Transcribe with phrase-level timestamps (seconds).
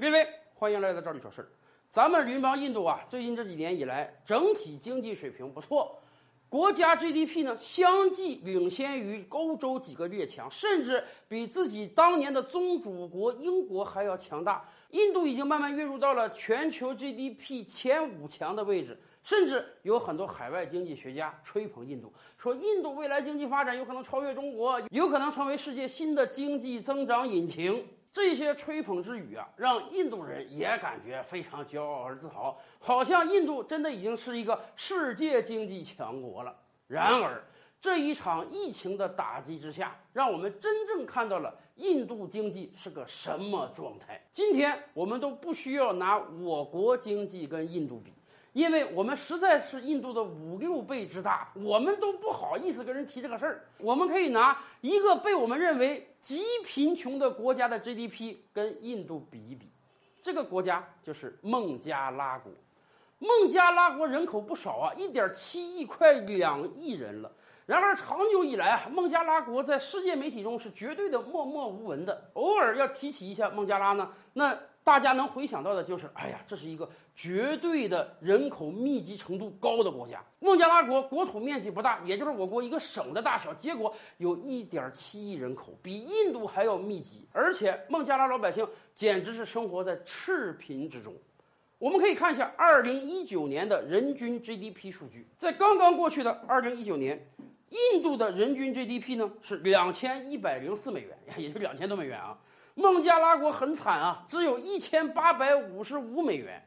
[0.00, 1.48] 各位，欢迎来到这里说事儿。
[1.90, 6.00] 咱们邻邦印度啊，最近这几年以来，整体经济水平不错，
[6.48, 14.66] 国家 GDP 呢相继领先于欧洲几个列强，甚至比自己当年的宗主国英国还要强大。
[14.92, 27.86] 印度已经慢慢跃入到了全球 GDP 前五强的位置，甚至有很多海外经济学家吹捧印度，说印度未来经济发展有可能超越中国，有可能成为世界新的经济增长引擎。
[28.12, 36.56] 这些吹捧之语啊，让印度人也感觉非常骄傲而自豪，好像印度真的已经是一个世界经济强国了。
[36.88, 37.44] 然而，
[37.80, 44.20] 这一场疫情的打击之下，让我们真正看到了印度经济是个什么状态。
[44.32, 48.12] 今天我们都不需要拿我国经济跟印度比。
[48.52, 53.64] 因为我们实在是印度的五六倍之大，我们都不好意思跟人提这个事儿。
[53.78, 59.70] 我们可以拿一个被我们认为极贫穷的国家的 GDP 跟印度比一比，
[60.20, 62.52] 这个国家就是孟加拉国。
[63.20, 67.30] 孟加拉国人口不少啊，一点七亿，快两亿人了。
[67.66, 72.28] 然而长久以来啊，孟加拉国在世界媒体中是绝对的默默无闻的。
[72.32, 74.58] 偶尔要提起一下孟加拉呢，那。
[74.82, 80.24] 大家能回想到的就是，哎呀，这是一个绝对的人口密集程度高的国家。
[80.40, 87.28] 孟加拉国国土面积不大，也就是我国一个省的大小，结果有一点七亿人口，比印度还要密集。
[87.30, 91.14] 而且孟加拉老百姓简直是生活在赤贫之中。
[91.78, 97.26] 我们可以看一下二零一九年的人均 GDP 数据，在刚刚过去的二零一九年，
[97.68, 102.36] 印度的人均 GDP 呢是两千一百零四美元，也就两千多美元啊。
[102.74, 106.66] 孟加拉国很惨啊，只有一千八百五十五美元。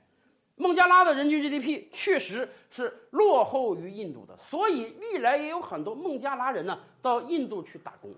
[0.55, 8.13] 孟加拉的人均 GDP 确实是落后于印度的，所以历来也有很多孟加拉人呢到印度去打工。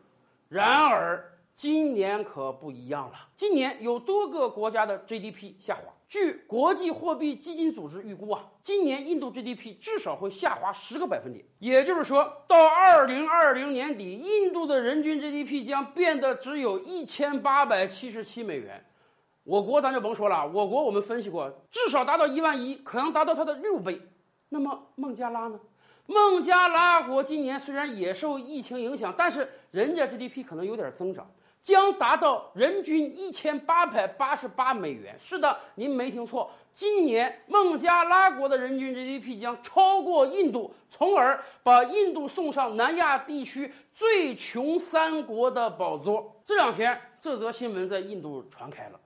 [0.49, 5.83] 然而今年可不一样了，今年有多个国家的 GDP 下滑。
[6.07, 11.43] 据国际货币基金组织预估啊，今年印度 GDP 至少会下滑十个百分点。
[11.59, 18.85] 也就是说，到二零二零年底，印度的人均 GDP 将变得只有一千八百七十七美元。
[19.43, 24.01] 我国咱就甭说了，我国我们分析过，至少达到一万一，可能达到它的六倍。
[24.49, 25.59] 那么孟加拉呢？
[26.07, 31.29] 孟加拉国今年虽然也受疫情影响，但是人家 GDP 可能有点增长。
[31.61, 35.17] 将达到人均一千八百八十八美元。
[35.19, 46.39] 是的，您没听错，今年孟加拉国的人均 GDP 将超过印度，从而把印度送上南亚地区最穷三国的宝座。
[46.45, 48.99] 这两天，这则新闻在印度传开了。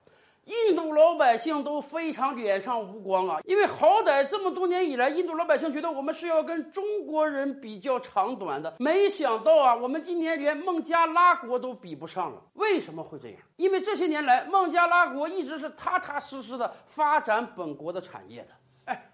[0.46, 12.42] 印度老百姓都非常脸上无光啊，因为好歹这么多年以来，印度老百姓觉得我们是要跟中国人比较长短的，没想到啊，我们今年连孟加拉国都比不上了。
[12.54, 13.38] 为什么会这样？
[13.56, 18.48] 因为这些年来，孟加拉国一直是踏踏实实的发展本国的产业的。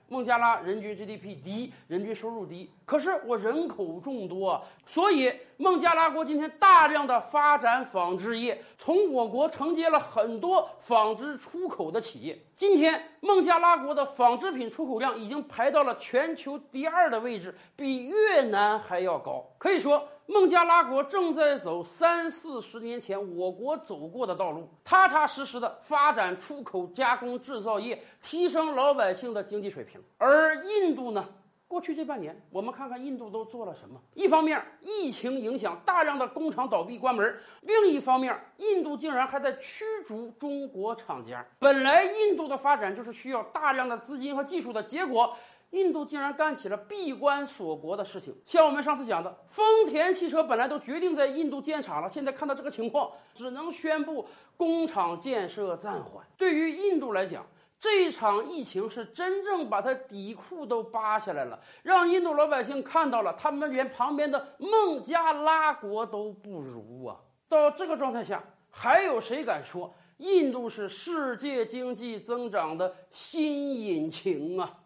[0.08, 12.38] 孟加拉人均 GDP 低，人均收入低，可是我人口众多，所以孟加拉国今天大量的发展纺织业，从我国承接了很多纺织出口的企业。
[12.54, 19.44] 今天孟加拉国的纺织品出口量已经排到了全球第二的位置，比越南还要高。
[19.58, 20.08] 可以说。
[20.28, 30.02] 孟加拉国正在走三四十年前我国走过的道路，踏踏实实的发展出口加工制造业，提升老百姓的经济水平。
[30.18, 31.24] 而印度呢，
[31.68, 34.00] 过去这半年，我们看看印度都做了什么？
[34.14, 37.24] 一方面，疫情影响大量的工厂倒闭关门；
[37.60, 41.46] 另一方面，印度竟然还在驱逐中国厂家。
[41.60, 45.36] 本来印度的发展就是需要大量的资金和技术的，结果。
[45.70, 56.24] 印度竟然干起了闭关锁国的事情，像我们上次讲的，丰田汽车本来都决定在印度建厂了，现在看到这个情况，只能宣布工厂建设暂缓。
[56.36, 57.44] 对于印度来讲，
[57.78, 67.16] 这场疫情是真正把它底裤都扒下来了，让印度老百姓看到了他们连旁边的孟加拉国都不如啊！
[67.48, 74.78] 到这个状态下，还有谁敢说印度是世界经济增长的新引擎啊？